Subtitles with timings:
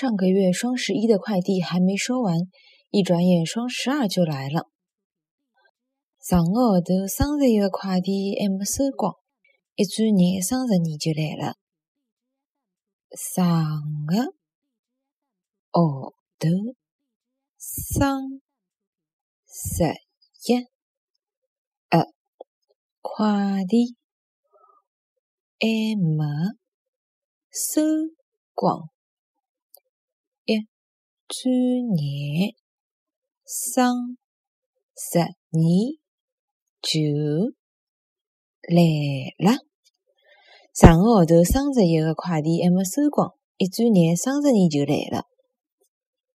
[0.00, 2.36] 上个月双十一的快递还没收完，
[2.90, 4.70] 一转眼双十二就来了。
[6.20, 9.14] 上个号头双十一的快递还没收光，
[9.74, 11.56] 一转眼双十二就来了。
[13.10, 14.22] 上个
[15.72, 16.48] 号头
[17.58, 18.22] 双
[19.48, 19.82] 十
[20.46, 20.62] 一
[21.90, 22.12] 的
[23.00, 23.96] 快递
[25.58, 26.22] 还没
[27.50, 27.82] 收
[28.54, 28.88] 光。
[31.28, 31.52] 转
[31.98, 32.54] 眼，
[33.44, 34.16] 双
[34.96, 35.28] 十二
[36.80, 37.52] 就
[38.62, 38.80] 来
[39.38, 39.58] 了。
[40.74, 45.26] 上个号头双十一的快递还没收光，一转眼双十二就来了。